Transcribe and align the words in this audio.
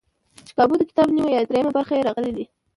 چې 0.45 0.51
کابو 0.57 0.75
دکتاب 0.83 1.07
نیمه 1.15 1.29
یا 1.33 1.41
درېیمه 1.49 1.71
برخه 1.77 1.93
یې 1.95 2.05
راغلي 2.07 2.31
دي. 2.37 2.45